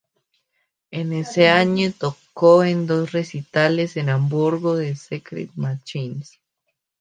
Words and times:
En 0.89 1.13
ese 1.13 1.41
mismo 1.41 1.53
año 1.53 1.93
tocó 1.95 2.63
en 2.63 2.87
dos 2.87 3.11
recitales 3.11 3.95
en 3.97 4.09
Hamburgo 4.09 4.75
de 4.75 4.95
Secret 4.95 5.51
Machines. 5.53 6.39